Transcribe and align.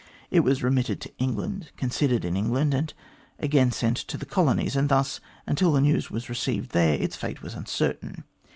It 0.31 0.39
was 0.39 0.63
remitted 0.63 0.99
to 1.01 1.11
England, 1.19 1.69
considered 1.77 2.25
in 2.25 2.35
England, 2.35 2.73
and 2.73 2.93
again 3.37 3.71
sent 3.71 3.97
to 3.97 4.17
the 4.17 4.25
colonies; 4.25 4.75
and 4.75 4.89
thus, 4.89 5.19
until 5.45 5.71
the 5.71 5.79
news 5.79 6.09
was 6.09 6.27
received 6.27 6.71
there, 6.71 6.95
its 6.95 7.15
fate 7.15 7.43
was 7.43 7.53
uncertain. 7.53 8.23